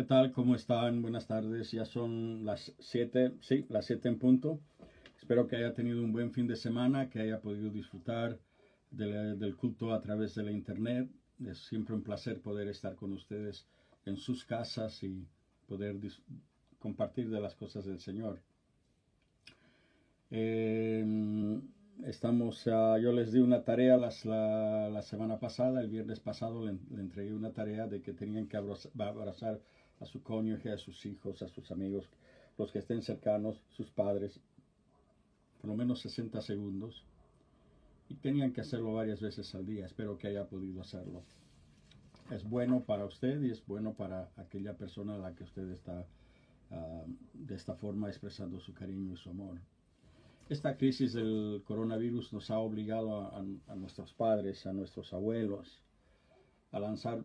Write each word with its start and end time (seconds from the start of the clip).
¿Qué 0.00 0.06
tal? 0.06 0.32
¿Cómo 0.32 0.54
están? 0.54 1.02
Buenas 1.02 1.26
tardes. 1.26 1.72
Ya 1.72 1.84
son 1.84 2.46
las 2.46 2.72
7, 2.78 3.34
sí, 3.42 3.66
las 3.68 3.84
7 3.84 4.08
en 4.08 4.18
punto. 4.18 4.58
Espero 5.18 5.46
que 5.46 5.56
haya 5.56 5.74
tenido 5.74 6.02
un 6.02 6.10
buen 6.10 6.32
fin 6.32 6.46
de 6.46 6.56
semana, 6.56 7.10
que 7.10 7.20
haya 7.20 7.38
podido 7.42 7.68
disfrutar 7.68 8.38
del 8.90 9.56
culto 9.56 9.92
a 9.92 10.00
través 10.00 10.34
de 10.34 10.44
la 10.44 10.52
internet. 10.52 11.10
Es 11.46 11.58
siempre 11.66 11.94
un 11.94 12.02
placer 12.02 12.40
poder 12.40 12.68
estar 12.68 12.94
con 12.96 13.12
ustedes 13.12 13.66
en 14.06 14.16
sus 14.16 14.46
casas 14.46 15.02
y 15.02 15.28
poder 15.68 15.96
compartir 16.78 17.28
de 17.28 17.40
las 17.42 17.54
cosas 17.54 17.84
del 17.84 18.00
Señor. 18.00 18.40
Em, 20.30 21.60
estamos, 22.06 22.64
yo 22.64 23.12
les 23.12 23.32
di 23.32 23.40
una 23.40 23.64
tarea 23.64 23.98
la, 23.98 24.10
semana 25.02 25.38
pasada, 25.38 25.82
el 25.82 25.90
viernes 25.90 26.20
pasado 26.20 26.64
le, 26.64 26.78
entregué 26.98 27.34
una 27.34 27.52
tarea 27.52 27.86
de 27.86 28.00
que 28.00 28.14
tenían 28.14 28.46
que 28.46 28.56
abrazar 28.56 29.60
a 30.00 30.06
su 30.06 30.22
cónyuge, 30.22 30.70
a 30.70 30.78
sus 30.78 31.04
hijos, 31.06 31.42
a 31.42 31.48
sus 31.48 31.70
amigos, 31.70 32.08
los 32.58 32.72
que 32.72 32.78
estén 32.78 33.02
cercanos, 33.02 33.62
sus 33.68 33.90
padres, 33.90 34.40
por 35.60 35.70
lo 35.70 35.76
menos 35.76 36.00
60 36.00 36.40
segundos. 36.40 37.04
Y 38.08 38.14
tenían 38.16 38.52
que 38.52 38.62
hacerlo 38.62 38.94
varias 38.94 39.20
veces 39.20 39.54
al 39.54 39.66
día. 39.66 39.86
Espero 39.86 40.18
que 40.18 40.28
haya 40.28 40.48
podido 40.48 40.80
hacerlo. 40.80 41.22
Es 42.30 42.48
bueno 42.48 42.82
para 42.84 43.04
usted 43.04 43.40
y 43.42 43.50
es 43.50 43.64
bueno 43.66 43.94
para 43.94 44.30
aquella 44.36 44.76
persona 44.76 45.14
a 45.14 45.18
la 45.18 45.34
que 45.34 45.44
usted 45.44 45.70
está 45.70 46.06
ah, 46.70 47.04
de 47.34 47.54
esta 47.54 47.74
forma 47.74 48.08
expresando 48.08 48.58
su 48.58 48.72
cariño 48.72 49.14
y 49.14 49.16
su 49.16 49.30
amor. 49.30 49.60
Esta 50.48 50.76
crisis 50.76 51.12
del 51.12 51.62
coronavirus 51.64 52.32
nos 52.32 52.50
ha 52.50 52.58
obligado 52.58 53.20
a, 53.20 53.38
a 53.38 53.74
nuestros 53.76 54.12
padres, 54.12 54.66
a 54.66 54.72
nuestros 54.72 55.12
abuelos, 55.12 55.80
a 56.72 56.80
lanzar 56.80 57.24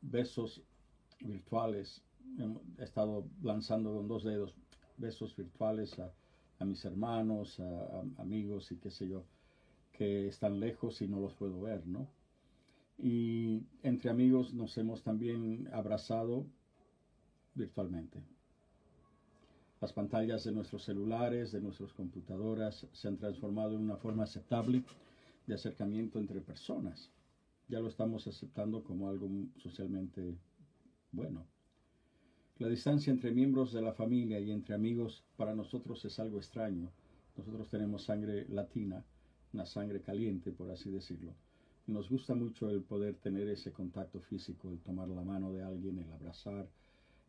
besos 0.00 0.62
virtuales 1.20 2.02
he 2.78 2.84
estado 2.84 3.26
lanzando 3.42 3.94
con 3.94 4.08
dos 4.08 4.24
dedos 4.24 4.54
besos 4.96 5.34
virtuales 5.36 5.98
a, 5.98 6.64
mis 6.64 6.84
hermanos, 6.84 7.58
a, 7.60 8.22
amigos 8.22 8.70
y 8.70 8.76
qué 8.76 8.90
sé 8.90 9.08
yo, 9.08 9.24
que 9.92 10.28
están 10.28 10.60
lejos 10.60 11.00
y 11.02 11.08
no 11.08 11.20
los 11.20 11.34
puedo 11.34 11.60
ver, 11.60 11.86
¿no? 11.86 12.08
Y 12.98 13.62
entre 13.82 14.10
amigos 14.10 14.52
nos 14.52 14.76
hemos 14.76 15.02
también 15.02 15.68
abrazado 15.72 16.46
virtualmente. 17.54 18.22
Las 19.80 19.94
pantallas 19.94 20.44
de 20.44 20.52
nuestros 20.52 20.84
celulares, 20.84 21.52
de 21.52 21.60
nuestras 21.62 21.94
computadoras, 21.94 22.86
se 22.92 23.08
han 23.08 23.16
transformado 23.16 23.76
en 23.76 23.82
una 23.82 23.96
forma 23.96 24.24
aceptable 24.24 24.84
de 25.46 25.54
acercamiento 25.54 26.18
entre 26.18 26.42
personas. 26.42 27.10
Ya 27.68 27.80
lo 27.80 27.88
estamos 27.88 28.26
aceptando 28.26 28.84
como 28.84 29.08
algo 29.08 29.30
socialmente 29.56 30.36
bueno. 31.12 31.46
La 32.60 32.68
distancia 32.68 33.10
entre 33.10 33.32
miembros 33.32 33.72
de 33.72 33.80
la 33.80 33.94
familia 33.94 34.38
y 34.38 34.50
entre 34.50 34.74
amigos 34.74 35.24
para 35.38 35.54
nosotros 35.54 36.04
es 36.04 36.18
algo 36.18 36.36
extraño. 36.36 36.90
Nosotros 37.34 37.70
tenemos 37.70 38.04
sangre 38.04 38.46
latina, 38.50 39.02
una 39.54 39.64
sangre 39.64 40.02
caliente, 40.02 40.52
por 40.52 40.70
así 40.70 40.90
decirlo. 40.90 41.32
Nos 41.86 42.10
gusta 42.10 42.34
mucho 42.34 42.68
el 42.68 42.82
poder 42.82 43.14
tener 43.14 43.48
ese 43.48 43.72
contacto 43.72 44.20
físico, 44.20 44.70
el 44.70 44.78
tomar 44.80 45.08
la 45.08 45.22
mano 45.22 45.54
de 45.54 45.62
alguien, 45.62 46.00
el 46.00 46.12
abrazar, 46.12 46.68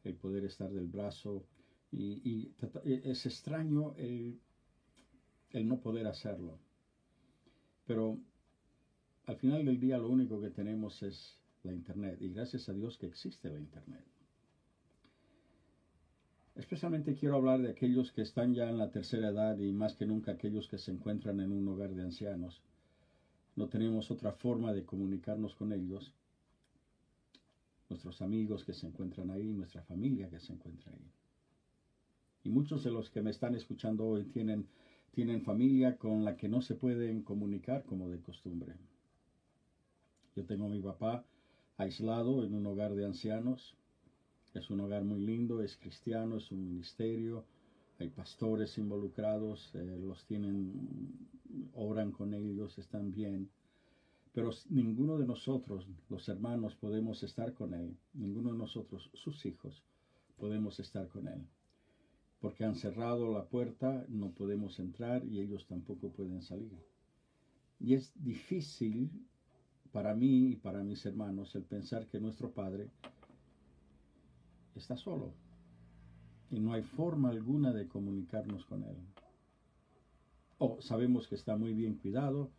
el 0.04 0.16
poder 0.16 0.44
estar 0.44 0.70
del 0.70 0.88
brazo. 0.88 1.46
Y, 1.94 2.52
e, 2.84 3.02
es 3.06 3.26
extraño 3.26 3.96
el, 3.96 4.38
el 5.52 5.66
no 5.66 5.80
poder 5.80 6.08
hacerlo. 6.08 6.60
Pero 7.88 8.20
al 9.28 9.38
final 9.38 9.64
del 9.64 9.80
día 9.80 9.98
lo 9.98 10.10
único 10.10 10.42
que 10.42 10.50
tenemos 10.50 11.02
es 11.04 11.40
la 11.64 11.72
Internet. 11.72 12.18
Y 12.20 12.34
gracias 12.34 12.68
a 12.68 12.74
Dios 12.74 12.98
que 12.98 13.06
existe 13.06 13.50
la 13.50 13.60
Internet. 13.60 14.04
Especialmente 16.62 17.16
quiero 17.16 17.38
hablar 17.38 17.60
de 17.60 17.72
aquellos 17.72 18.12
que 18.12 18.22
están 18.22 18.54
ya 18.54 18.70
en 18.70 18.78
la 18.78 18.92
tercera 18.92 19.30
edad 19.30 19.58
y 19.58 19.74
más 19.74 19.96
que 19.96 20.06
nunca 20.06 20.34
aquellos 20.34 20.68
que 20.68 20.78
se 20.78 20.92
encuentran 20.92 21.40
en 21.40 21.52
un 21.52 21.68
hogar 21.68 21.96
de 21.96 22.04
ancianos. 22.04 22.62
No 23.56 23.68
tenemos 23.68 24.12
otra 24.12 24.32
forma 24.32 24.72
de 24.72 24.86
comunicarnos 24.86 25.56
con 25.56 25.74
ellos. 25.74 26.14
Nuestros 27.90 28.22
amigos 28.22 28.64
que 28.64 28.74
se 28.74 28.86
encuentran 28.86 29.32
ahí, 29.32 29.52
nuestra 29.52 29.82
familia 29.82 30.30
que 30.30 30.40
se 30.40 30.54
encuentra 30.54 30.92
ahí. 30.92 31.12
Y 32.44 32.50
muchos 32.50 32.84
de 32.84 32.92
los 32.92 33.10
que 33.10 33.24
me 33.24 33.32
están 33.32 33.56
escuchando 33.56 34.06
hoy 34.06 34.26
tienen, 34.26 34.68
tienen 35.10 35.42
familia 35.42 35.98
con 35.98 36.24
la 36.24 36.38
que 36.38 36.48
no 36.48 36.62
se 36.62 36.76
pueden 36.76 37.24
comunicar 37.24 37.86
como 37.86 38.08
de 38.08 38.20
costumbre. 38.20 38.76
Yo 40.36 40.46
tengo 40.46 40.68
a 40.68 40.70
mi 40.70 40.80
papá 40.80 41.26
aislado 41.78 42.46
en 42.46 42.54
un 42.54 42.68
hogar 42.68 42.94
de 42.94 43.06
ancianos 43.06 43.76
es 44.54 44.70
un 44.70 44.82
hogar 44.82 45.04
muy 45.04 45.22
lindo, 45.22 45.62
es 45.62 45.78
cristiano, 45.78 46.38
es 46.38 46.52
un 46.52 46.64
ministerio, 46.64 47.46
hay 48.00 48.10
pastores 48.10 48.78
involucrados, 48.78 49.72
eh, 49.76 50.00
los 50.02 50.26
tienen, 50.26 51.28
oran 51.74 52.12
con 52.12 52.34
ellos, 52.34 52.78
están 52.78 53.14
bien. 53.14 53.50
Pero 54.34 54.52
ninguno 54.70 55.18
de 55.18 55.26
nosotros, 55.26 55.88
los 56.10 56.28
hermanos, 56.30 56.76
podemos 56.76 57.22
estar 57.22 57.54
con 57.54 57.74
él. 57.74 57.96
Ninguno 58.14 58.52
de 58.52 58.58
nosotros, 58.58 59.10
sus 59.14 59.46
hijos, 59.46 59.84
podemos 60.38 60.80
estar 60.80 61.08
con 61.10 61.28
él. 61.28 61.46
Porque 62.40 62.64
han 62.64 62.76
cerrado 62.76 63.32
la 63.32 63.46
puerta, 63.46 64.06
no 64.10 64.32
podemos 64.32 64.80
entrar 64.80 65.24
y 65.26 65.40
ellos 65.40 65.68
tampoco 65.68 66.10
pueden 66.10 66.42
salir. 66.42 66.72
Y 67.80 67.94
es 67.94 68.12
difícil 68.16 69.12
para 69.92 70.16
mí 70.16 70.52
y 70.52 70.56
para 70.56 70.84
mis 70.84 71.06
hermanos 71.06 71.54
el 71.56 71.64
pensar 71.64 72.08
que 72.08 72.20
nuestro 72.20 72.52
Padre 72.52 72.90
está 74.80 74.96
solo 74.96 75.34
y 76.52 76.60
no 76.60 76.74
hay 76.74 76.84
forma 76.84 77.30
alguna 77.30 77.72
de 77.72 77.88
comunicarnos 77.88 78.66
con 78.66 78.84
él. 78.84 78.98
O 80.60 80.82
sabemos 80.82 81.28
que 81.28 81.36
está 81.36 81.56
muy 81.56 81.74
bien 81.74 81.96
cuidado, 81.96 82.52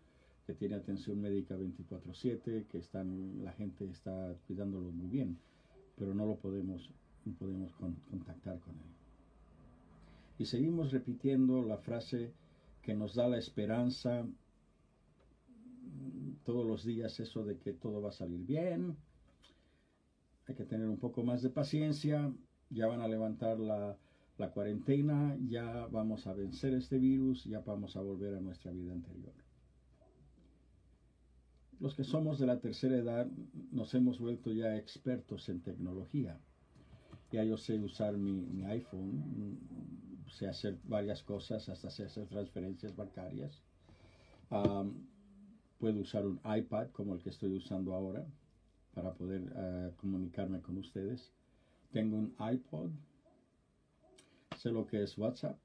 que 0.46 0.54
tiene 0.54 0.74
atención 0.74 1.20
médica 1.20 1.56
24/7, 1.56 2.66
que 2.66 2.78
están, 2.78 3.44
la 3.44 3.52
gente 3.52 3.84
está 3.84 4.34
cuidándolo 4.46 4.90
muy 4.90 5.08
bien, 5.08 5.38
pero 5.96 6.14
no 6.14 6.26
lo 6.26 6.36
podemos, 6.36 6.90
no 7.24 7.32
podemos 7.34 7.72
contactar 8.10 8.58
con 8.60 8.74
él. 8.74 8.92
Y 10.38 10.46
seguimos 10.46 10.90
repitiendo 10.90 11.62
la 11.62 11.76
frase 11.76 12.32
que 12.82 12.94
nos 12.94 13.14
da 13.14 13.28
la 13.28 13.38
esperanza 13.38 14.26
todos 16.44 16.66
los 16.66 16.84
días, 16.84 17.20
eso 17.20 17.44
de 17.44 17.58
que 17.58 17.72
todo 17.74 18.00
va 18.02 18.08
a 18.08 18.12
salir 18.12 18.44
bien, 18.44 18.96
hay 20.52 20.56
que 20.56 20.64
tener 20.66 20.86
un 20.86 20.98
poco 20.98 21.22
más 21.22 21.40
de 21.40 21.48
paciencia, 21.48 22.30
ya 22.68 22.86
van 22.86 23.00
a 23.00 23.08
levantar 23.08 23.58
la, 23.58 23.96
cuarentena, 24.52 25.36
ya 25.48 25.86
vamos 25.86 26.26
a 26.26 26.32
vencer 26.32 26.74
este 26.74 26.98
virus, 26.98 27.44
ya 27.44 27.60
vamos 27.60 27.96
a 27.96 28.00
volver 28.00 28.34
a 28.34 28.40
nuestra 28.40 28.72
vida 28.72 28.92
anterior. 28.92 29.32
Los 31.78 31.94
que 31.94 32.02
somos 32.02 32.40
de 32.40 32.46
la 32.46 32.58
tercera 32.58 32.96
edad 32.96 33.28
nos 33.70 33.94
hemos 33.94 34.18
vuelto 34.18 34.52
ya 34.52 34.76
expertos 34.76 35.48
en 35.48 35.60
tecnología. 35.60 36.40
Ya 37.30 37.44
yo 37.44 37.56
sé 37.56 37.78
usar 37.78 38.16
mi, 38.16 38.64
iPhone, 38.64 39.60
sé 40.28 40.48
hacer 40.48 40.76
varias 40.84 41.22
cosas, 41.22 41.68
hasta 41.68 41.88
sé 41.88 42.04
hacer 42.04 42.26
transferencias 42.26 42.96
bancarias. 42.96 43.62
puedo 45.78 46.00
usar 46.00 46.26
un 46.26 46.40
iPad 46.44 46.88
como 46.90 47.14
el 47.14 47.22
que 47.22 47.30
estoy 47.30 47.56
usando 47.56 47.94
ahora 47.94 48.26
para 48.94 49.12
poder 49.14 49.52
eh, 49.54 49.92
comunicarme 49.96 50.60
con 50.60 50.78
ustedes. 50.78 51.32
Tengo 51.92 52.16
un 52.16 52.34
iPod, 52.38 52.90
sé 54.56 54.70
lo 54.70 54.86
que 54.86 55.02
es 55.02 55.16
WhatsApp 55.18 55.58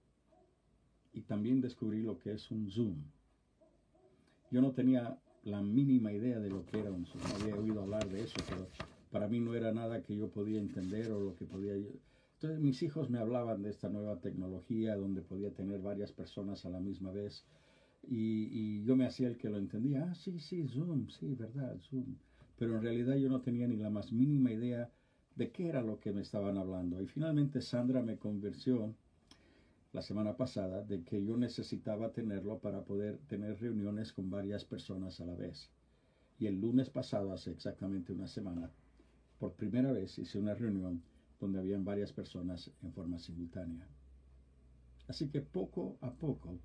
y 1.13 1.21
también 1.21 1.61
descubrí 1.61 2.01
lo 2.03 2.17
que 2.17 2.33
es 2.33 2.51
un 2.51 2.69
Zoom. 2.69 2.95
Yo 4.51 4.61
no 4.61 4.71
tenía 4.71 5.17
la 5.43 5.61
mínima 5.61 6.11
idea 6.11 6.39
de 6.39 6.49
lo 6.49 6.65
que 6.65 6.79
era 6.79 6.91
un 6.91 7.05
Zoom, 7.05 7.23
había 7.41 7.55
oído 7.55 7.81
hablar 7.81 8.09
de 8.09 8.23
eso, 8.23 8.35
pero 8.49 8.67
para 9.11 9.27
mí 9.27 9.39
no 9.39 9.55
era 9.55 9.71
nada 9.71 10.03
que 10.03 10.15
yo 10.15 10.29
podía 10.29 10.59
entender 10.59 11.11
o 11.11 11.19
lo 11.19 11.35
que 11.35 11.45
podía... 11.45 11.73
Entonces 11.73 12.59
mis 12.59 12.83
hijos 12.83 13.09
me 13.09 13.19
hablaban 13.19 13.63
de 13.63 13.69
esta 13.69 13.89
nueva 13.89 14.19
tecnología 14.19 14.95
donde 14.95 15.21
podía 15.21 15.51
tener 15.51 15.81
varias 15.81 16.11
personas 16.11 16.65
a 16.65 16.69
la 16.69 16.79
misma 16.79 17.11
vez 17.11 17.45
y, 18.03 18.49
y 18.51 18.83
yo 18.83 18.95
me 18.95 19.05
hacía 19.05 19.27
el 19.27 19.37
que 19.37 19.49
lo 19.49 19.57
entendía. 19.57 20.09
Ah, 20.11 20.15
sí, 20.15 20.39
sí, 20.39 20.67
Zoom, 20.67 21.09
sí, 21.09 21.33
verdad, 21.33 21.77
Zoom 21.89 22.15
pero 22.57 22.75
en 22.75 22.81
realidad 22.81 23.15
yo 23.15 23.29
no 23.29 23.41
tenía 23.41 23.67
ni 23.67 23.77
la 23.77 23.89
más 23.89 24.11
mínima 24.11 24.51
idea 24.51 24.91
de 25.35 25.51
qué 25.51 25.67
era 25.67 25.83
lo 25.83 25.99
que 25.99 26.11
me 26.11 26.21
estaban 26.21 26.57
hablando. 26.57 27.01
Y 27.01 27.07
finalmente 27.07 27.61
Sandra 27.61 28.01
me 28.01 28.17
convenció 28.17 28.95
la 29.93 30.01
semana 30.01 30.35
pasada 30.35 30.83
de 30.83 31.03
que 31.03 31.23
yo 31.23 31.37
necesitaba 31.37 32.11
tenerlo 32.11 32.59
para 32.59 32.83
poder 32.83 33.19
tener 33.27 33.59
reuniones 33.59 34.11
con 34.11 34.29
varias 34.29 34.65
personas 34.65 35.21
a 35.21 35.25
la 35.25 35.35
vez. 35.35 35.69
Y 36.39 36.47
el 36.47 36.59
lunes 36.59 36.89
pasado, 36.89 37.31
hace 37.31 37.51
exactamente 37.51 38.11
una 38.11 38.27
semana, 38.27 38.71
por 39.39 39.53
primera 39.53 39.91
vez 39.91 40.17
hice 40.17 40.39
una 40.39 40.55
reunión 40.55 41.03
donde 41.39 41.59
habían 41.59 41.85
varias 41.85 42.11
personas 42.11 42.71
en 42.81 42.91
forma 42.91 43.19
simultánea. 43.19 43.87
Así 45.07 45.29
que 45.29 45.41
poco 45.41 45.97
a 46.01 46.11
poco 46.11 46.59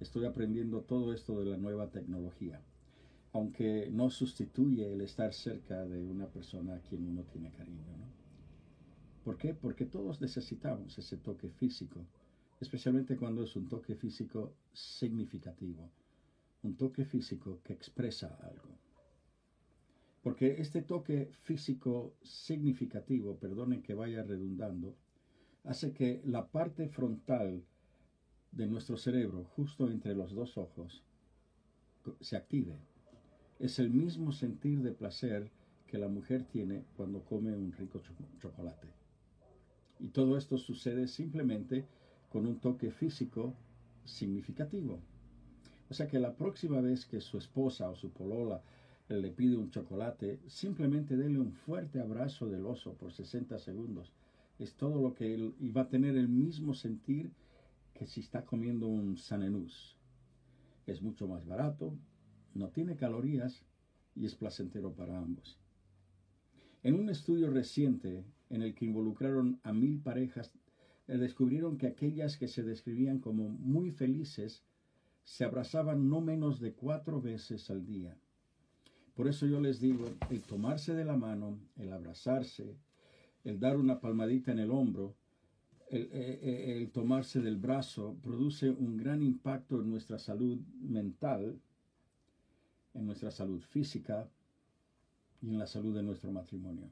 estoy 0.00 0.24
aprendiendo 0.24 0.80
todo 0.80 1.12
esto 1.12 1.38
de 1.38 1.50
la 1.50 1.58
nueva 1.58 1.90
tecnología 1.90 2.62
aunque 3.32 3.88
no 3.92 4.10
sustituye 4.10 4.92
el 4.92 5.00
estar 5.02 5.32
cerca 5.32 5.84
de 5.84 6.02
una 6.02 6.26
persona 6.26 6.74
a 6.74 6.80
quien 6.80 7.06
uno 7.06 7.22
tiene 7.24 7.52
cariño. 7.52 7.84
¿Por 9.24 9.36
qué? 9.36 9.54
Porque 9.54 9.86
todos 9.86 10.20
necesitamos 10.20 10.98
ese 10.98 11.16
toque 11.18 11.50
físico, 11.50 12.06
especialmente 12.60 13.16
cuando 13.16 13.44
es 13.44 13.54
un 13.54 13.68
toque 13.68 13.94
físico 13.94 14.54
significativo, 14.72 15.90
un 16.62 16.76
toque 16.76 17.04
físico 17.04 17.60
que 17.62 17.72
expresa 17.72 18.38
algo. 18.42 18.78
Porque 20.22 20.60
este 20.60 20.82
toque 20.82 21.30
físico 21.42 22.14
significativo, 22.22 23.36
perdonen 23.36 23.82
que 23.82 23.94
vaya 23.94 24.22
redundando, 24.22 24.96
hace 25.64 25.92
que 25.92 26.20
la 26.24 26.48
parte 26.48 26.88
frontal 26.88 27.62
de 28.52 28.66
nuestro 28.66 28.96
cerebro, 28.96 29.44
justo 29.44 29.88
entre 29.88 30.14
los 30.14 30.34
dos 30.34 30.58
ojos, 30.58 31.04
se 32.20 32.36
active. 32.36 32.78
Es 33.60 33.78
el 33.78 33.90
mismo 33.90 34.32
sentir 34.32 34.80
de 34.80 34.92
placer 34.92 35.50
que 35.86 35.98
la 35.98 36.08
mujer 36.08 36.44
tiene 36.44 36.82
cuando 36.96 37.22
come 37.22 37.54
un 37.54 37.72
rico 37.72 38.00
chocolate. 38.40 38.88
Y 39.98 40.08
todo 40.08 40.38
esto 40.38 40.56
sucede 40.56 41.06
simplemente 41.06 41.84
con 42.30 42.46
un 42.46 42.58
toque 42.58 42.90
físico 42.90 43.52
significativo. 44.06 44.98
O 45.90 45.94
sea 45.94 46.08
que 46.08 46.18
la 46.18 46.34
próxima 46.36 46.80
vez 46.80 47.04
que 47.04 47.20
su 47.20 47.36
esposa 47.36 47.90
o 47.90 47.96
su 47.96 48.08
polola 48.08 48.62
le 49.10 49.30
pide 49.30 49.58
un 49.58 49.70
chocolate, 49.70 50.40
simplemente 50.46 51.18
dele 51.18 51.38
un 51.38 51.52
fuerte 51.52 52.00
abrazo 52.00 52.48
del 52.48 52.64
oso 52.64 52.94
por 52.94 53.12
60 53.12 53.58
segundos. 53.58 54.10
Es 54.58 54.72
todo 54.72 55.02
lo 55.02 55.14
que 55.14 55.34
él 55.34 55.54
y 55.60 55.70
va 55.70 55.82
a 55.82 55.88
tener 55.90 56.16
el 56.16 56.28
mismo 56.28 56.72
sentir 56.72 57.30
que 57.92 58.06
si 58.06 58.20
está 58.20 58.46
comiendo 58.46 58.86
un 58.86 59.18
sanenús. 59.18 59.98
Es 60.86 61.02
mucho 61.02 61.28
más 61.28 61.44
barato, 61.44 61.92
no 62.54 62.68
tiene 62.68 62.96
calorías 62.96 63.64
y 64.14 64.26
es 64.26 64.34
placentero 64.34 64.92
para 64.92 65.18
ambos. 65.18 65.58
En 66.82 66.94
un 66.94 67.10
estudio 67.10 67.50
reciente 67.50 68.24
en 68.48 68.62
el 68.62 68.74
que 68.74 68.86
involucraron 68.86 69.60
a 69.62 69.72
mil 69.72 70.00
parejas, 70.00 70.52
eh, 71.06 71.18
descubrieron 71.18 71.76
que 71.76 71.86
aquellas 71.86 72.36
que 72.36 72.48
se 72.48 72.62
describían 72.62 73.18
como 73.18 73.48
muy 73.48 73.90
felices 73.90 74.64
se 75.24 75.44
abrazaban 75.44 76.08
no 76.08 76.20
menos 76.20 76.60
de 76.60 76.72
cuatro 76.72 77.20
veces 77.20 77.70
al 77.70 77.84
día. 77.84 78.16
Por 79.14 79.28
eso 79.28 79.46
yo 79.46 79.60
les 79.60 79.80
digo, 79.80 80.06
el 80.30 80.40
tomarse 80.42 80.94
de 80.94 81.04
la 81.04 81.16
mano, 81.16 81.58
el 81.76 81.92
abrazarse, 81.92 82.76
el 83.44 83.60
dar 83.60 83.76
una 83.76 84.00
palmadita 84.00 84.52
en 84.52 84.58
el 84.58 84.70
hombro, 84.70 85.14
el, 85.88 86.02
eh, 86.04 86.40
eh, 86.42 86.76
el, 86.78 86.90
tomarse 86.90 87.40
del 87.40 87.56
brazo 87.56 88.16
produce 88.22 88.70
un 88.70 88.96
gran 88.96 89.22
impacto 89.22 89.80
en 89.80 89.90
nuestra 89.90 90.18
salud 90.18 90.58
mental, 90.80 91.60
en 92.94 93.06
nuestra 93.06 93.30
salud 93.30 93.62
física 93.62 94.28
y 95.40 95.50
en 95.50 95.58
la 95.58 95.66
salud 95.66 95.94
de 95.94 96.02
nuestro 96.02 96.32
matrimonio. 96.32 96.90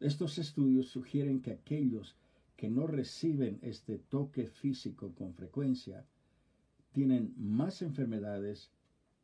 Estos 0.00 0.38
estudios 0.38 0.88
sugieren 0.88 1.40
que 1.40 1.52
aquellos 1.52 2.16
que 2.56 2.70
no 2.70 2.86
reciben 2.86 3.58
este 3.62 3.98
toque 3.98 4.46
físico 4.48 5.14
con 5.14 5.34
frecuencia 5.34 6.06
tienen 6.92 7.34
más 7.36 7.82
enfermedades 7.82 8.70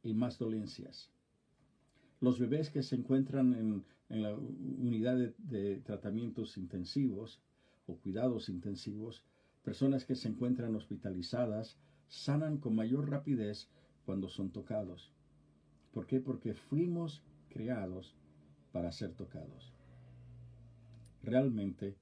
y 0.02 0.14
más 0.14 0.38
dolencias 0.38 1.10
los 2.24 2.38
bebés 2.38 2.70
que 2.70 2.82
se 2.82 2.96
encuentran 2.96 3.52
en, 3.54 3.84
la 4.22 4.34
unidad 4.34 5.16
de, 5.16 5.76
tratamientos 5.80 6.56
intensivos 6.56 7.42
o 7.86 7.96
cuidados 7.96 8.48
intensivos, 8.48 9.22
personas 9.62 10.04
que 10.06 10.14
se 10.14 10.28
encuentran 10.28 10.74
hospitalizadas, 10.74 11.76
sanan 12.08 12.58
con 12.58 12.74
mayor 12.74 13.10
rapidez 13.10 13.68
cuando 14.06 14.28
son 14.28 14.50
tocados. 14.50 15.12
¿Por 15.94 16.06
qué? 16.06 16.20
Porque 16.20 16.54
fuimos 16.54 17.22
creados 17.48 18.14
para 18.72 18.90
ser 18.92 19.14
tocados. 19.14 19.72
Realmente 21.22 21.96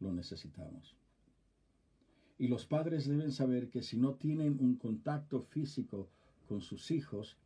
lo 0.00 0.12
necesitamos. 0.12 0.96
Y 2.38 2.48
los 2.48 2.64
padres 2.64 3.06
deben 3.06 3.30
saber 3.30 3.68
que 3.68 3.82
si 3.82 3.98
no 3.98 4.14
tienen 4.14 4.56
un 4.58 4.76
contacto 4.76 5.42
físico 5.42 6.08
con 6.48 6.62
sus 6.62 6.90
hijos, 6.90 7.36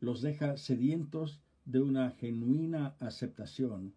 los 0.00 0.20
deja 0.20 0.56
sedientos 0.56 1.40
de 1.64 1.80
una 1.80 2.10
genuina 2.10 2.96
aceptación 2.98 3.94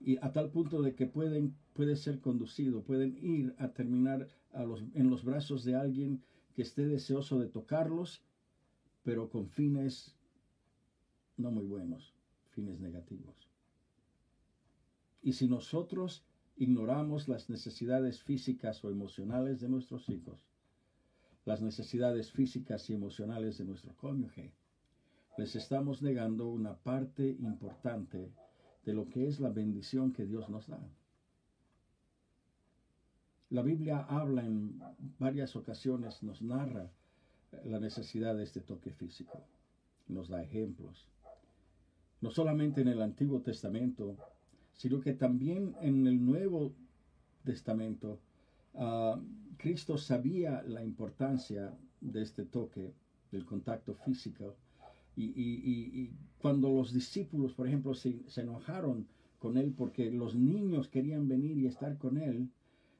y 0.00 0.16
a 0.16 0.32
tal 0.32 0.50
punto 0.50 0.82
de 0.82 0.96
que 0.96 1.06
pueden 1.06 1.54
puede 1.74 1.96
ser 1.96 2.20
conducido, 2.20 2.82
pueden 2.82 3.16
ir 3.22 3.54
a 3.58 3.68
terminar 3.68 4.28
a 4.52 4.64
los, 4.64 4.82
en 4.94 5.10
los 5.10 5.24
brazos 5.24 5.64
de 5.64 5.74
alguien 5.74 6.22
que 6.54 6.62
esté 6.62 6.86
deseoso 6.86 7.38
de 7.38 7.48
tocarlos, 7.48 8.22
pero 9.02 9.28
con 9.28 9.48
fines 9.48 10.13
no 11.36 11.50
muy 11.50 11.66
buenos, 11.66 12.14
fines 12.50 12.80
negativos. 12.80 13.48
Y 15.22 15.32
si 15.32 15.48
nosotros 15.48 16.24
ignoramos 16.56 17.28
las 17.28 17.50
necesidades 17.50 18.22
físicas 18.22 18.84
o 18.84 18.90
emocionales 18.90 19.60
de 19.60 19.68
nuestros 19.68 20.08
hijos, 20.08 20.38
las 21.44 21.60
necesidades 21.60 22.30
físicas 22.30 22.88
y 22.90 22.94
emocionales 22.94 23.58
de 23.58 23.64
nuestro 23.64 23.94
cónyuge, 23.96 24.52
les 25.36 25.56
estamos 25.56 26.00
negando 26.02 26.48
una 26.48 26.76
parte 26.76 27.28
importante 27.28 28.32
de 28.84 28.92
lo 28.92 29.08
que 29.08 29.26
es 29.26 29.40
la 29.40 29.50
bendición 29.50 30.12
que 30.12 30.26
Dios 30.26 30.48
nos 30.48 30.68
da. 30.68 30.80
La 33.50 33.62
Biblia 33.62 34.00
habla 34.08 34.44
en 34.44 34.80
varias 35.18 35.56
ocasiones, 35.56 36.22
nos 36.22 36.42
narra 36.42 36.90
la 37.64 37.78
necesidad 37.78 38.36
de 38.36 38.44
este 38.44 38.60
toque 38.60 38.90
físico, 38.90 39.40
nos 40.08 40.28
da 40.28 40.42
ejemplos. 40.42 41.08
No 42.24 42.30
solamente 42.30 42.80
en 42.80 42.88
el 42.88 43.02
Antiguo 43.02 43.42
Testamento, 43.42 44.16
sino 44.72 44.98
que 44.98 45.12
también 45.12 45.76
en 45.82 46.06
el 46.06 46.24
Nuevo 46.24 46.72
Testamento, 47.44 48.18
ah, 48.76 49.20
Cristo 49.58 49.98
sabía 49.98 50.62
la 50.62 50.82
importancia 50.82 51.76
de 52.00 52.22
este 52.22 52.46
toque, 52.46 52.94
del 53.30 53.44
contacto 53.44 53.92
físico, 53.92 54.56
y, 55.16 56.12
cuando 56.38 56.70
los 56.70 56.94
discípulos, 56.94 57.52
por 57.52 57.68
ejemplo, 57.68 57.92
se, 57.92 58.22
enojaron 58.36 59.06
con 59.38 59.58
él 59.58 59.74
porque 59.76 60.10
los 60.10 60.34
niños 60.34 60.88
querían 60.88 61.28
venir 61.28 61.58
y 61.58 61.66
estar 61.66 61.98
con 61.98 62.16
él, 62.16 62.48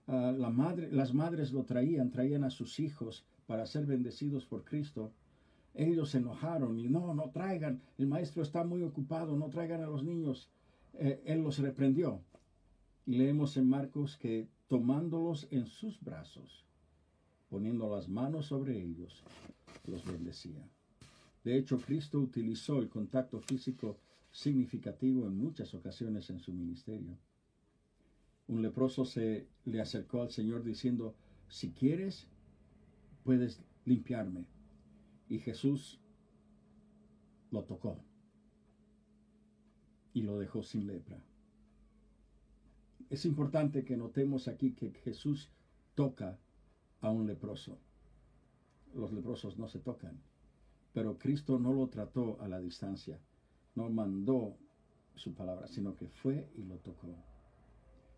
ah, 0.06 0.34
las 0.36 1.14
madres 1.14 1.50
lo 1.50 1.64
traían, 1.64 2.10
traían 2.10 2.44
a 2.44 2.50
sus 2.50 2.78
hijos 2.78 3.24
para 3.46 3.64
ser 3.64 3.86
bendecidos 3.86 4.44
por 4.44 4.64
Cristo. 4.64 5.12
Ellos 5.74 6.10
se 6.10 6.18
enojaron 6.18 6.78
y 6.78 6.88
no, 6.88 7.14
no 7.14 7.30
traigan, 7.30 7.82
el 7.98 8.06
maestro 8.06 8.42
está 8.42 8.64
muy 8.64 8.82
ocupado, 8.82 9.36
no 9.36 9.50
traigan 9.50 9.82
a 9.82 9.86
los 9.86 10.04
niños. 10.04 10.48
Eh, 10.94 11.20
él 11.26 11.42
los 11.42 11.58
reprendió. 11.58 12.20
Y 13.06 13.16
leemos 13.16 13.56
en 13.56 13.68
Marcos 13.68 14.16
que 14.16 14.48
tomándolos 14.68 15.48
en 15.50 15.66
sus 15.66 16.00
brazos, 16.00 16.64
poniendo 17.50 17.94
las 17.94 18.08
manos 18.08 18.46
sobre 18.46 18.80
ellos, 18.80 19.22
los 19.86 20.04
bendecía. 20.06 20.66
De 21.42 21.58
hecho, 21.58 21.78
Cristo 21.78 22.18
utilizó 22.20 22.78
el 22.78 22.88
contacto 22.88 23.40
físico 23.40 23.98
significativo 24.32 25.26
en 25.26 25.36
muchas 25.36 25.74
ocasiones 25.74 26.30
en 26.30 26.40
su 26.40 26.52
ministerio. 26.52 27.18
Un 28.48 28.62
leproso 28.62 29.04
se 29.04 29.46
le 29.64 29.80
acercó 29.80 30.22
al 30.22 30.30
Señor 30.30 30.64
diciendo, 30.64 31.14
si 31.48 31.70
quieres, 31.70 32.26
puedes 33.22 33.60
limpiarme. 33.84 34.46
Y 35.28 35.38
Jesús 35.38 36.00
lo 37.50 37.64
tocó 37.64 37.98
y 40.12 40.22
lo 40.22 40.38
dejó 40.38 40.62
sin 40.62 40.86
lepra. 40.86 41.22
Es 43.10 43.24
importante 43.26 43.84
que 43.84 43.96
notemos 43.96 44.48
aquí 44.48 44.72
que 44.72 44.90
Jesús 44.90 45.50
toca 45.94 46.38
a 47.00 47.10
un 47.10 47.26
leproso. 47.26 47.78
Los 48.94 49.12
leprosos 49.12 49.58
no 49.58 49.68
se 49.68 49.78
tocan. 49.78 50.20
Pero 50.92 51.18
Cristo 51.18 51.58
no 51.58 51.72
lo 51.72 51.88
trató 51.88 52.40
a 52.40 52.48
la 52.48 52.60
distancia, 52.60 53.18
no 53.74 53.90
mandó 53.90 54.56
su 55.16 55.34
palabra, 55.34 55.66
sino 55.66 55.96
que 55.96 56.08
fue 56.08 56.48
y 56.56 56.62
lo 56.62 56.76
tocó. 56.76 57.08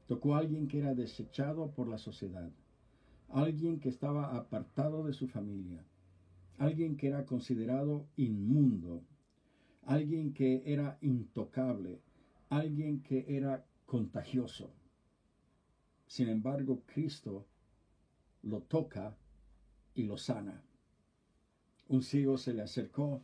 Tocó 0.06 0.34
a 0.34 0.38
alguien 0.38 0.68
que 0.68 0.78
era 0.78 0.94
desechado 0.94 1.70
por 1.70 1.88
la 1.88 1.98
sociedad, 1.98 2.50
alguien 3.30 3.80
que 3.80 3.88
estaba 3.88 4.36
apartado 4.36 5.04
de 5.04 5.14
su 5.14 5.26
familia, 5.26 5.82
alguien 6.58 6.96
que 6.96 7.08
era 7.08 7.24
considerado 7.26 8.06
inmundo, 8.16 9.02
alguien 9.82 10.32
que 10.32 10.62
era 10.66 10.98
intocable, 11.00 12.00
alguien 12.48 13.02
que 13.02 13.24
era 13.28 13.64
contagioso. 13.84 14.72
Sin 16.06 16.28
embargo, 16.28 16.82
Cristo 16.86 17.46
lo 18.42 18.62
toca 18.62 19.16
y 19.94 20.04
lo 20.04 20.16
sana. 20.16 20.62
Un 21.88 22.02
ciego 22.02 22.38
se 22.38 22.54
le 22.54 22.62
acercó 22.62 23.22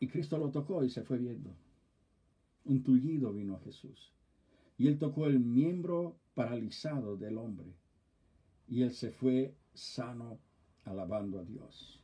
y 0.00 0.08
Cristo 0.08 0.38
lo 0.38 0.50
tocó 0.50 0.84
y 0.84 0.90
se 0.90 1.02
fue 1.02 1.18
viendo. 1.18 1.54
Un 2.64 2.82
tullido 2.82 3.32
vino 3.32 3.56
a 3.56 3.60
Jesús 3.60 4.12
y 4.78 4.88
él 4.88 4.98
tocó 4.98 5.26
el 5.26 5.40
miembro 5.40 6.18
paralizado 6.34 7.16
del 7.16 7.38
hombre 7.38 7.74
y 8.68 8.82
él 8.82 8.92
se 8.92 9.10
fue 9.10 9.54
sano 9.72 10.38
alabando 10.84 11.38
a 11.38 11.44
Dios. 11.44 12.02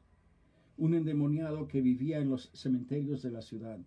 Un 0.76 0.94
endemoniado 0.94 1.68
que 1.68 1.80
vivía 1.80 2.18
en 2.18 2.30
los 2.30 2.50
cementerios 2.54 3.22
de 3.22 3.30
la 3.30 3.42
ciudad 3.42 3.78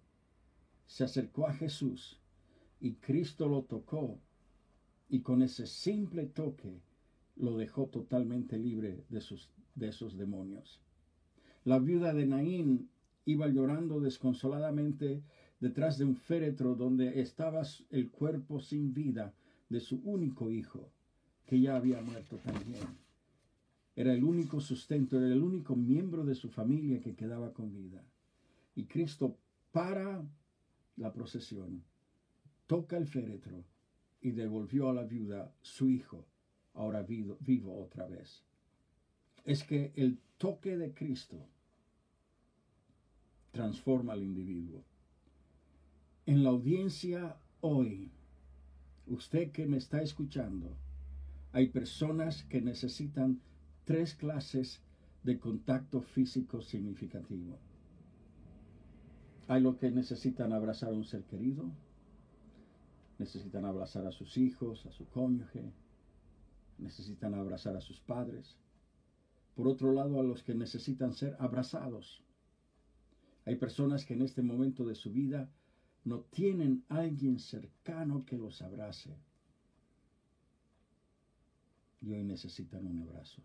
se 0.87 1.03
acercó 1.03 1.47
a 1.47 1.53
Jesús 1.53 2.19
y 2.79 2.93
Cristo 2.95 3.47
lo 3.47 3.63
tocó 3.63 4.19
Y 5.09 5.21
con 5.21 5.41
ese 5.41 5.67
simple 5.67 6.25
toque 6.25 6.81
lo 7.35 7.57
dejó 7.57 7.87
totalmente 7.87 8.57
libre 8.57 9.03
de, 9.09 9.21
sus, 9.21 9.49
de 9.75 9.89
esos 9.89 10.17
demonios. 10.17 10.81
La 11.63 11.79
viuda 11.79 12.13
de 12.13 12.25
Naín 12.25 12.89
iba 13.25 13.47
llorando 13.47 13.99
desconsoladamente 13.99 15.21
detrás 15.59 15.97
de 15.97 16.05
un 16.05 16.15
féretro 16.15 16.75
donde 16.75 17.21
estaba 17.21 17.63
el 17.89 18.09
cuerpo 18.09 18.59
sin 18.59 18.93
vida 18.93 19.33
de 19.69 19.79
su 19.79 20.01
único 20.03 20.51
hijo, 20.51 20.91
que 21.45 21.59
ya 21.59 21.75
había 21.75 22.01
muerto 22.01 22.37
también. 22.37 23.04
Era 23.95 24.13
el 24.13 24.23
único 24.23 24.59
sustento, 24.59 25.17
era 25.17 25.33
el 25.33 25.41
único 25.41 25.75
miembro 25.75 26.25
de 26.25 26.35
su 26.35 26.49
familia 26.49 26.99
que 26.99 27.15
quedaba 27.15 27.53
con 27.53 27.73
vida. 27.73 28.03
Y 28.75 28.85
Cristo 28.85 29.37
para 29.71 30.23
la 30.95 31.11
procesión, 31.11 31.83
toca 32.67 32.97
el 32.97 33.07
féretro 33.07 33.65
y 34.21 34.31
devolvió 34.31 34.89
a 34.89 34.93
la 34.93 35.03
viuda 35.03 35.53
su 35.61 35.89
hijo, 35.89 36.25
ahora 36.73 37.03
vivo, 37.03 37.37
otra 37.77 38.07
vez. 38.07 38.43
Es 39.43 39.63
que 39.63 39.91
el 39.95 40.19
toque 40.37 40.77
de 40.77 40.93
Cristo 40.93 41.45
transforma 43.51 44.13
al 44.13 44.23
individuo. 44.23 44.83
En 46.25 46.43
la 46.43 46.49
audiencia 46.49 47.37
hoy, 47.61 48.11
usted 49.07 49.51
que 49.51 49.65
me 49.67 49.77
está 49.77 50.01
escuchando, 50.01 50.75
hay 51.51 51.67
personas 51.67 52.43
que 52.45 52.61
necesitan 52.61 53.41
tres 53.85 54.15
clases 54.15 54.81
de 55.23 55.39
contacto 55.39 56.01
físico 56.01 56.61
significativo. 56.61 57.57
Hay 59.47 59.61
los 59.61 59.77
que 59.77 59.91
necesitan 59.91 60.53
abrazar 60.53 60.89
a 60.89 60.95
un 60.95 61.05
ser 61.05 61.23
querido, 61.23 61.71
necesitan 63.19 63.65
abrazar 63.65 64.05
a 64.07 64.11
sus 64.11 64.37
hijos, 64.37 64.85
a 64.85 64.91
su 64.91 65.07
cónyuge, 65.07 65.71
necesitan 66.79 67.35
abrazar 67.35 67.75
a 67.75 67.81
sus 67.81 67.99
padres. 68.01 68.57
Por 69.55 69.67
otro 69.67 69.93
lado, 69.93 70.19
a 70.19 70.23
los 70.23 70.43
que 70.43 70.55
necesitan 70.55 71.13
ser 71.13 71.37
abrazados. 71.39 72.23
Hay 73.45 73.55
personas 73.55 74.03
que 74.03 74.15
en 74.15 74.23
este 74.23 74.41
momento 74.41 74.85
de 74.85 74.95
su 74.95 75.11
vida 75.11 75.49
no 76.03 76.21
tienen 76.21 76.83
alguien 76.89 77.39
cercano 77.39 78.25
que 78.25 78.37
los 78.37 78.61
abrace. 78.61 79.15
Y 82.01 82.11
hoy 82.11 82.23
necesitan 82.23 82.85
un 82.85 82.99
abrazo. 82.99 83.41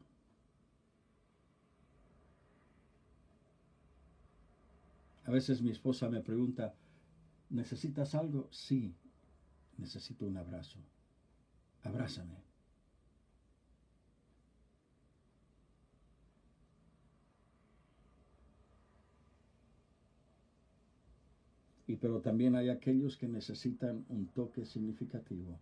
A 5.30 5.32
veces 5.32 5.62
mi 5.62 5.70
esposa 5.70 6.08
me 6.08 6.22
pregunta, 6.22 6.74
¿necesitas 7.50 8.16
algo? 8.16 8.48
Sí, 8.50 8.96
necesito 9.78 10.26
un 10.26 10.36
abrazo. 10.36 10.80
Abrázame. 11.84 12.34
Y 21.86 21.94
pero 21.94 22.20
también 22.20 22.56
hay 22.56 22.68
aquellos 22.68 23.16
que 23.16 23.28
necesitan 23.28 24.04
un 24.08 24.26
toque 24.26 24.66
significativo 24.66 25.60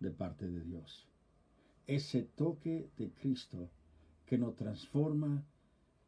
de 0.00 0.10
parte 0.10 0.48
de 0.48 0.64
Dios. 0.64 1.06
Ese 1.86 2.24
toque 2.24 2.90
de 2.96 3.12
Cristo 3.12 3.70
que 4.26 4.38
nos 4.38 4.56
transforma 4.56 5.44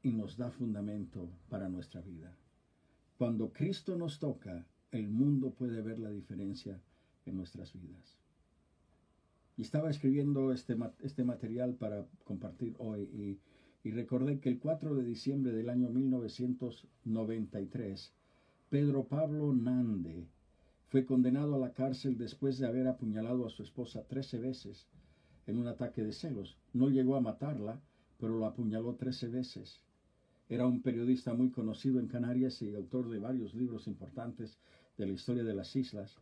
y 0.03 0.11
nos 0.11 0.37
da 0.37 0.51
fundamento 0.51 1.31
para 1.49 1.69
nuestra 1.69 2.01
vida. 2.01 2.37
Cuando 3.21 3.53
Cristo 3.53 3.93
nos 3.99 4.19
toca, 4.19 4.65
el 4.93 5.11
mundo 5.11 5.51
puede 5.51 5.83
ver 5.83 5.99
la 5.99 6.11
diferencia 6.11 6.81
en 7.27 7.37
nuestras 7.37 7.75
vidas. 7.75 8.17
Y 9.59 9.63
estaba 9.63 9.91
escribiendo 9.91 10.55
este, 10.55 10.75
este 11.01 11.23
material 11.23 11.75
para 11.75 12.07
compartir 12.25 12.75
hoy 12.79 13.03
y, 13.03 13.39
y 13.87 13.91
recordé 13.91 14.41
que 14.41 14.49
el 14.49 14.59
4 14.59 14.95
de 14.95 15.05
diciembre 15.05 15.53
del 15.53 15.69
año 15.69 15.91
1993, 15.91 18.15
Pedro 18.71 19.05
Pablo 19.05 19.53
Nande 19.53 20.27
fue 20.89 21.05
condenado 21.05 21.57
a 21.57 21.59
la 21.59 21.75
cárcel 21.75 22.17
después 22.17 22.57
de 22.57 22.69
haber 22.69 22.89
apuñalado 22.89 23.47
a 23.47 23.51
su 23.51 23.63
esposa 23.63 24.03
13 24.09 24.39
veces 24.39 24.87
en 25.47 25.59
un 25.59 25.67
ataque 25.67 26.03
de 26.03 26.15
celos. 26.15 26.57
No 26.73 26.89
llegó 26.89 27.17
a 27.17 27.21
matarla, 27.21 27.83
pero 28.19 28.39
lo 28.39 28.47
apuñaló 28.47 28.95
13 28.95 29.29
veces. 29.29 29.83
Era 30.51 30.67
un 30.67 30.83
periodista 30.83 31.33
muy 31.33 31.49
conocido 31.51 31.99
en 32.01 32.09
Canarias 32.09 32.61
y 32.61 32.75
autor 32.75 33.09
de 33.09 33.21
varios 33.21 33.55
libros 33.55 33.87
importantes 33.87 34.59
de 34.99 35.07
la 35.07 35.13
historia 35.13 35.45
de 35.45 35.55
las 35.55 35.77
islas. 35.77 36.19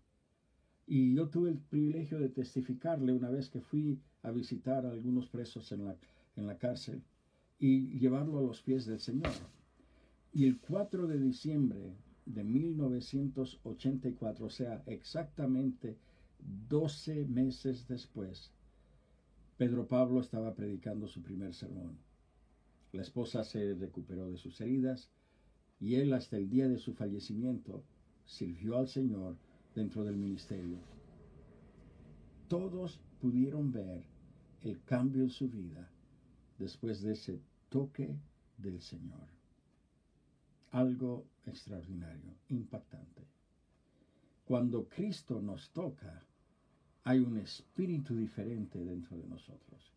Y 0.87 1.15
yo 1.15 1.31
tuve 1.31 1.49
el 1.49 1.57
privilegio 1.57 2.19
de 2.19 2.29
testificarle 2.29 3.15
una 3.15 3.31
vez 3.31 3.49
que 3.49 3.63
fui 3.63 3.99
a 4.23 4.31
visitar 4.31 4.85
a 4.85 4.91
algunos 4.91 5.31
presos 5.31 5.73
en 5.73 5.87
la, 5.87 5.97
en 6.37 6.47
la 6.47 6.59
cárcel 6.59 7.03
y 7.59 7.99
llevarlo 7.99 8.39
a 8.39 8.43
los 8.43 8.61
pies 8.61 8.85
del 8.85 9.01
Señor. 9.01 9.33
Y 10.35 10.45
el 10.45 10.59
4 10.59 11.07
de 11.07 11.19
diciembre 11.19 11.95
de 12.27 12.45
1984, 12.45 14.45
o 14.45 14.51
sea, 14.51 14.83
exactamente 14.85 15.97
12 16.69 17.25
meses 17.25 17.89
después, 17.89 18.53
Pedro 19.57 19.89
Pablo 19.89 20.21
estaba 20.21 20.55
predicando 20.55 21.09
su 21.09 21.23
primer 21.23 21.55
sermón. 21.55 22.07
La 22.93 23.03
esposa 23.03 23.45
se 23.45 23.75
recuperó 23.75 24.31
de 24.31 24.39
sus 24.39 24.61
heridas 24.61 25.11
y 25.81 25.97
él 25.97 26.13
hasta 26.13 26.37
el 26.37 26.49
día 26.49 26.69
de 26.69 26.79
su 26.79 26.95
fallecimiento 26.95 27.85
sirvió 28.25 28.79
al 28.79 28.89
Señor 28.89 29.37
dentro 29.75 30.05
del 30.05 30.17
ministerio. 30.17 30.79
Todos 32.49 33.01
pudieron 33.21 33.73
ver 33.73 34.03
el 34.63 34.83
cambio 34.85 35.23
en 35.23 35.31
su 35.31 35.49
vida 35.49 35.91
después 36.59 37.03
de 37.03 37.13
ese 37.13 37.41
toque 37.69 38.17
del 38.57 38.81
Señor. 38.81 39.29
Algo 40.71 41.27
extraordinario, 41.47 42.35
impactante. 42.49 43.23
Cuando 44.45 44.89
Cristo 44.89 45.41
nos 45.41 45.71
toca, 45.71 46.25
hay 47.05 47.21
un 47.21 47.39
espíritu 47.39 48.17
diferente 48.17 48.83
dentro 48.83 49.17
de 49.17 49.27
nosotros. 49.27 49.93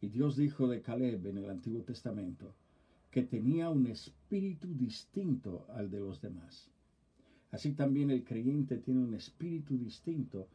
Y 0.00 0.08
Dios 0.08 0.36
dijo 0.36 0.66
de 0.68 0.80
Caleb 0.80 1.26
en 1.26 1.38
el 1.38 1.50
Antiguo 1.50 1.82
Testamento 1.82 2.54
que 3.10 3.22
tenía 3.22 3.68
un 3.68 3.86
espíritu 3.86 4.68
distinto 4.74 5.66
al 5.74 5.90
de 5.90 6.00
los 6.00 6.20
demás. 6.20 6.70
Así 7.50 7.72
también 7.72 8.10
el 8.10 8.24
creyente 8.24 8.78
tiene 8.78 9.00
un 9.00 9.14
espíritu 9.14 9.76
distinto 9.76 10.48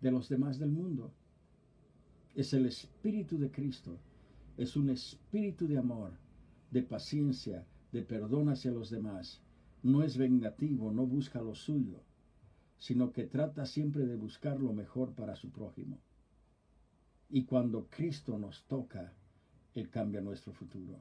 de 0.00 0.10
los 0.10 0.28
demás 0.28 0.58
del 0.58 0.70
mundo. 0.70 1.12
Es 2.34 2.52
el 2.52 2.66
espíritu 2.66 3.38
de 3.38 3.50
Cristo. 3.50 3.98
Es 4.56 4.76
un 4.76 4.90
espíritu 4.90 5.68
de 5.68 5.78
amor, 5.78 6.12
de 6.70 6.82
paciencia, 6.82 7.64
de 7.92 8.02
perdón 8.02 8.48
hacia 8.48 8.72
los 8.72 8.90
demás. 8.90 9.40
No 9.82 10.02
es 10.02 10.18
vengativo, 10.18 10.92
no 10.92 11.06
busca 11.06 11.40
lo 11.40 11.54
suyo, 11.54 12.02
sino 12.78 13.12
que 13.12 13.24
trata 13.24 13.64
siempre 13.64 14.04
de 14.06 14.16
buscar 14.16 14.60
lo 14.60 14.72
mejor 14.72 15.12
para 15.14 15.36
su 15.36 15.50
prójimo. 15.50 15.98
Y 17.30 17.44
cuando 17.44 17.86
Cristo 17.88 18.38
nos 18.38 18.64
toca, 18.64 19.12
Él 19.74 19.88
cambia 19.88 20.20
nuestro 20.20 20.52
futuro. 20.52 21.00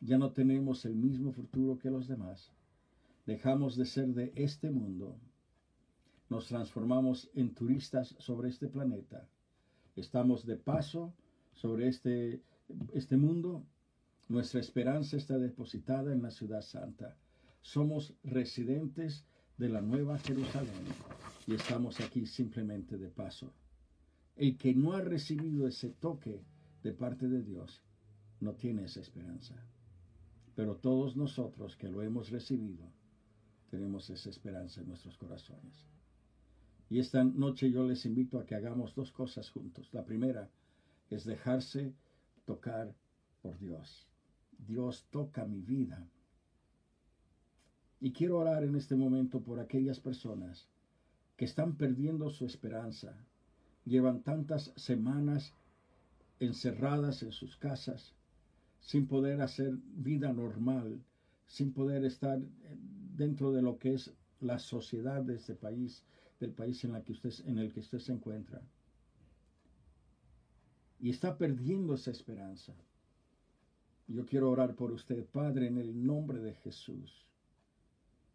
Ya 0.00 0.18
no 0.18 0.32
tenemos 0.32 0.84
el 0.84 0.94
mismo 0.94 1.32
futuro 1.32 1.78
que 1.78 1.90
los 1.90 2.08
demás. 2.08 2.50
Dejamos 3.26 3.76
de 3.76 3.86
ser 3.86 4.08
de 4.08 4.32
este 4.34 4.70
mundo. 4.70 5.16
Nos 6.28 6.46
transformamos 6.46 7.30
en 7.34 7.54
turistas 7.54 8.14
sobre 8.18 8.50
este 8.50 8.68
planeta. 8.68 9.26
Estamos 9.96 10.46
de 10.46 10.56
paso 10.56 11.14
sobre 11.52 11.88
este, 11.88 12.42
este 12.92 13.16
mundo. 13.16 13.64
Nuestra 14.28 14.60
esperanza 14.60 15.16
está 15.16 15.38
depositada 15.38 16.12
en 16.12 16.22
la 16.22 16.30
ciudad 16.30 16.62
santa. 16.62 17.16
Somos 17.62 18.14
residentes 18.22 19.24
de 19.58 19.68
la 19.68 19.80
nueva 19.80 20.18
Jerusalén 20.18 20.84
y 21.46 21.54
estamos 21.54 22.00
aquí 22.00 22.26
simplemente 22.26 22.96
de 22.96 23.08
paso. 23.08 23.52
El 24.36 24.56
que 24.56 24.74
no 24.74 24.92
ha 24.92 25.00
recibido 25.00 25.66
ese 25.66 25.90
toque 25.90 26.42
de 26.82 26.92
parte 26.92 27.28
de 27.28 27.42
Dios 27.42 27.82
no 28.40 28.54
tiene 28.54 28.84
esa 28.84 29.00
esperanza. 29.00 29.54
Pero 30.54 30.76
todos 30.76 31.16
nosotros 31.16 31.76
que 31.76 31.88
lo 31.88 32.02
hemos 32.02 32.30
recibido, 32.30 32.90
tenemos 33.70 34.10
esa 34.10 34.30
esperanza 34.30 34.80
en 34.80 34.88
nuestros 34.88 35.16
corazones. 35.16 35.86
Y 36.88 36.98
esta 36.98 37.22
noche 37.22 37.70
yo 37.70 37.86
les 37.86 38.04
invito 38.04 38.38
a 38.38 38.44
que 38.44 38.56
hagamos 38.56 38.94
dos 38.94 39.12
cosas 39.12 39.48
juntos. 39.50 39.88
La 39.92 40.04
primera 40.04 40.50
es 41.08 41.24
dejarse 41.24 41.94
tocar 42.44 42.94
por 43.42 43.58
Dios. 43.58 44.08
Dios 44.58 45.06
toca 45.10 45.46
mi 45.46 45.62
vida. 45.62 46.08
Y 48.00 48.12
quiero 48.12 48.38
orar 48.38 48.64
en 48.64 48.74
este 48.74 48.96
momento 48.96 49.40
por 49.40 49.60
aquellas 49.60 50.00
personas 50.00 50.68
que 51.36 51.44
están 51.44 51.76
perdiendo 51.76 52.28
su 52.28 52.44
esperanza, 52.44 53.16
llevan 53.84 54.22
tantas 54.22 54.72
semanas 54.76 55.54
encerradas 56.38 57.22
en 57.22 57.32
sus 57.32 57.56
casas, 57.56 58.14
sin 58.80 59.06
poder 59.06 59.42
hacer 59.42 59.74
vida 59.94 60.32
normal, 60.32 61.02
sin 61.46 61.72
poder 61.72 62.04
estar 62.04 62.40
dentro 63.16 63.52
de 63.52 63.62
lo 63.62 63.78
que 63.78 63.94
es 63.94 64.12
la 64.40 64.58
sociedad 64.58 65.22
de 65.22 65.36
este 65.36 65.54
país, 65.54 66.02
del 66.38 66.52
país 66.52 66.82
en, 66.84 66.92
la 66.92 67.02
que 67.02 67.12
usted, 67.12 67.32
el 67.46 67.72
que 67.72 67.80
usted 67.80 67.98
se 67.98 68.12
encuentra. 68.12 68.62
Y 70.98 71.10
está 71.10 71.36
perdiendo 71.36 71.94
esa 71.94 72.10
esperanza. 72.10 72.74
Yo 74.06 74.24
quiero 74.26 74.50
orar 74.50 74.74
por 74.74 74.92
usted, 74.92 75.24
Padre, 75.26 75.68
en 75.68 75.78
el 75.78 76.04
nombre 76.04 76.40
de 76.40 76.54
Jesús. 76.54 77.26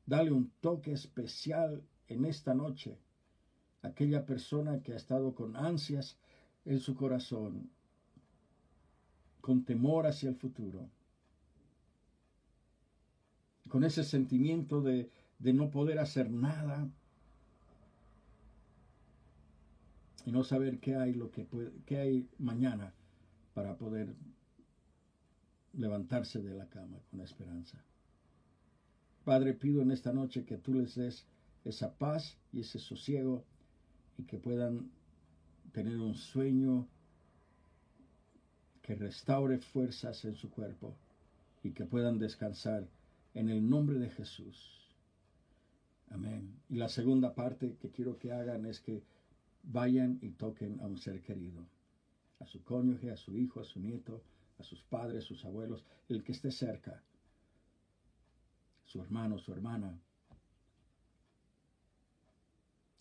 Dale 0.06 0.32
un 0.32 0.52
toque 0.62 0.92
especial 0.94 1.84
en 2.08 2.26
esta 2.26 2.54
noche 2.54 3.00
aquella 3.86 4.26
persona 4.26 4.82
que 4.82 4.94
ha 4.94 4.98
estado 4.98 5.36
con 5.36 5.56
ansias 5.56 6.18
en 6.66 6.80
su 6.80 6.96
corazón, 6.96 7.70
con 9.42 9.64
temor 9.64 10.08
hacia 10.08 10.30
el 10.30 10.36
futuro, 10.36 10.90
con 13.70 13.84
ese 13.84 14.04
sentimiento 14.04 14.82
de, 14.82 15.10
de 15.40 15.54
no 15.54 15.70
poder 15.70 16.00
hacer 16.00 16.32
nada 16.32 16.90
y 20.26 20.32
no 20.32 20.44
saber 20.44 20.80
qué 20.80 20.96
hay, 20.96 21.14
lo 21.14 21.30
que, 21.32 21.46
puede, 21.46 21.72
qué 21.86 22.00
hay 22.00 22.30
mañana 22.40 22.94
para 23.54 23.78
poder 23.78 24.16
levantarse 25.74 26.42
de 26.42 26.54
la 26.56 26.68
cama 26.70 27.00
con 27.12 27.22
esperanza. 27.22 27.84
Padre, 29.24 29.54
pido 29.54 29.82
en 29.82 29.92
esta 29.92 30.14
noche 30.14 30.46
que 30.46 30.58
tú 30.58 30.74
les 30.74 30.96
des 30.96 31.26
esa 31.64 31.98
paz 31.98 32.38
y 32.52 32.62
ese 32.62 32.80
sosiego 32.80 33.44
y 34.18 34.24
que 34.24 34.38
puedan 34.38 34.92
tener 35.72 35.98
un 35.98 36.16
sueño 36.16 36.88
que 38.82 38.96
restaure 38.96 39.58
fuerzas 39.58 40.24
en 40.26 40.36
su 40.36 40.50
cuerpo 40.50 40.96
y 41.64 41.72
que 41.72 41.86
puedan 41.86 42.20
descansar 42.20 42.88
en 43.34 43.50
el 43.50 43.68
nombre 43.68 43.98
de 43.98 44.10
Jesús. 44.10 44.88
Amén. 46.10 46.62
Y 46.70 46.76
la 46.76 46.88
segunda 46.88 47.34
parte 47.34 47.78
que 47.82 47.90
quiero 47.90 48.18
que 48.20 48.32
hagan 48.32 48.66
es 48.66 48.80
que 48.80 49.04
vayan 49.64 50.20
y 50.22 50.30
toquen 50.30 50.80
a 50.82 50.86
un 50.86 50.98
ser 50.98 51.22
querido, 51.22 51.66
a 52.40 52.46
su 52.46 52.64
cónyuge, 52.64 53.12
a 53.12 53.18
su 53.18 53.36
hijo, 53.36 53.60
a 53.60 53.64
su 53.64 53.80
nieto, 53.80 54.22
a 54.60 54.64
sus 54.64 54.82
padres, 54.84 55.24
sus 55.24 55.44
abuelos, 55.44 55.84
el 56.08 56.24
que 56.24 56.32
esté 56.32 56.52
cerca, 56.52 57.02
su 58.86 59.02
hermano, 59.02 59.40
su 59.40 59.52
hermana. 59.52 60.00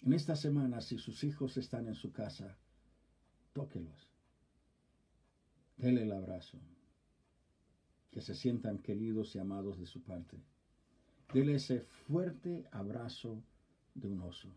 En 0.04 0.12
esta 0.12 0.36
semana, 0.36 0.82
si 0.82 0.98
sus 0.98 1.24
hijos 1.24 1.56
están 1.56 1.88
en 1.88 1.94
su 1.94 2.12
casa, 2.12 2.58
tóquelos. 3.54 4.10
Dele 5.78 6.02
el 6.02 6.12
abrazo. 6.12 6.58
Que 8.10 8.20
se 8.20 8.34
sientan 8.34 8.78
queridos 8.78 9.34
y 9.34 9.38
amados 9.38 9.78
de 9.78 9.86
su 9.86 10.02
parte. 10.02 10.38
Dele 11.32 11.54
ese 11.54 11.80
fuerte 11.80 12.68
abrazo 12.70 13.42
de 13.94 14.08
un 14.08 14.20
oso. 14.20 14.54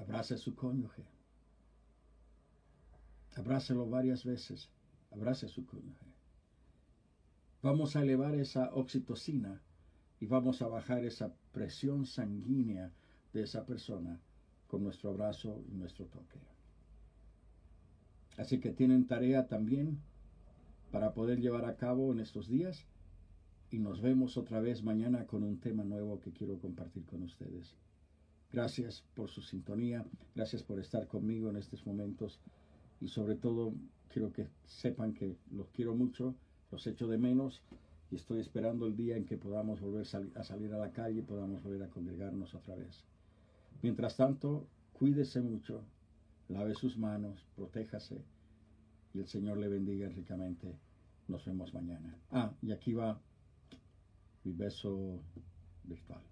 Abrace 0.00 0.34
a 0.34 0.38
su 0.38 0.56
cónyuge. 0.56 1.04
Abrácelo 3.36 3.88
varias 3.88 4.24
veces. 4.24 4.68
Abrace 5.12 5.46
a 5.46 5.48
su 5.48 5.64
cónyuge. 5.64 6.06
Vamos 7.62 7.94
a 7.94 8.02
elevar 8.02 8.34
esa 8.34 8.74
oxitocina 8.74 9.62
y 10.18 10.26
vamos 10.26 10.60
a 10.60 10.66
bajar 10.66 11.04
esa 11.04 11.32
presión 11.52 12.06
sanguínea 12.06 12.90
de 13.32 13.42
esa 13.42 13.64
persona 13.64 14.20
con 14.66 14.82
nuestro 14.82 15.10
abrazo 15.10 15.62
y 15.70 15.74
nuestro 15.74 16.06
toque. 16.06 16.40
Así 18.38 18.58
que 18.58 18.72
tienen 18.72 19.06
tarea 19.06 19.46
también 19.46 19.98
para 20.90 21.12
poder 21.12 21.40
llevar 21.40 21.64
a 21.66 21.76
cabo 21.76 22.12
en 22.12 22.20
estos 22.20 22.48
días 22.48 22.86
y 23.70 23.78
nos 23.78 24.00
vemos 24.00 24.36
otra 24.36 24.60
vez 24.60 24.82
mañana 24.82 25.26
con 25.26 25.42
un 25.42 25.58
tema 25.58 25.84
nuevo 25.84 26.20
que 26.20 26.32
quiero 26.32 26.58
compartir 26.58 27.04
con 27.04 27.22
ustedes. 27.22 27.74
Gracias 28.50 29.02
por 29.14 29.30
su 29.30 29.40
sintonía, 29.40 30.04
gracias 30.34 30.62
por 30.62 30.78
estar 30.78 31.06
conmigo 31.06 31.48
en 31.48 31.56
estos 31.56 31.86
momentos 31.86 32.38
y 33.00 33.08
sobre 33.08 33.34
todo 33.34 33.72
quiero 34.08 34.32
que 34.32 34.48
sepan 34.66 35.14
que 35.14 35.36
los 35.50 35.70
quiero 35.70 35.94
mucho, 35.94 36.34
los 36.70 36.86
echo 36.86 37.08
de 37.08 37.16
menos 37.16 37.62
y 38.12 38.16
estoy 38.16 38.40
esperando 38.40 38.86
el 38.86 38.94
día 38.94 39.16
en 39.16 39.24
que 39.24 39.38
podamos 39.38 39.80
volver 39.80 40.06
a 40.36 40.44
salir 40.44 40.74
a 40.74 40.78
la 40.78 40.92
calle 40.92 41.20
y 41.20 41.22
podamos 41.22 41.62
volver 41.62 41.84
a 41.84 41.88
congregarnos 41.88 42.54
otra 42.54 42.76
vez. 42.76 43.02
Mientras 43.80 44.18
tanto, 44.18 44.68
cuídese 44.92 45.40
mucho, 45.40 45.82
lave 46.48 46.74
sus 46.74 46.98
manos, 46.98 47.42
protéjase 47.56 48.22
y 49.14 49.20
el 49.20 49.26
Señor 49.26 49.56
le 49.56 49.68
bendiga 49.68 50.10
ricamente. 50.10 50.76
Nos 51.26 51.46
vemos 51.46 51.72
mañana. 51.72 52.14
Ah, 52.30 52.52
y 52.60 52.72
aquí 52.72 52.92
va 52.92 53.18
mi 54.44 54.52
beso 54.52 55.18
virtual. 55.84 56.31